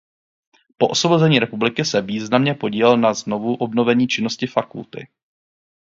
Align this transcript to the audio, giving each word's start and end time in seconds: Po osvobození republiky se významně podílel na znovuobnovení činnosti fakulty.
Po 0.77 0.87
osvobození 0.89 1.39
republiky 1.39 1.85
se 1.85 2.01
významně 2.01 2.53
podílel 2.53 2.97
na 2.97 3.13
znovuobnovení 3.13 4.07
činnosti 4.07 4.47
fakulty. 4.47 5.07